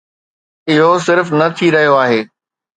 اهو 0.71 0.91
صرف 1.07 1.27
نه 1.39 1.47
ٿي 1.55 1.67
رهيو 1.75 1.93
آهي. 2.03 2.21